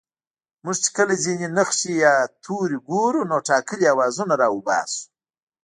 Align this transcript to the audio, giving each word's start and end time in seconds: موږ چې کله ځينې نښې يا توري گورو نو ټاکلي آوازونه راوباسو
موږ 0.63 0.75
چې 0.83 0.89
کله 0.97 1.13
ځينې 1.23 1.47
نښې 1.57 1.93
يا 2.05 2.13
توري 2.43 2.77
گورو 2.89 3.21
نو 3.29 3.37
ټاکلي 3.47 3.85
آوازونه 3.93 4.33
راوباسو 4.41 5.01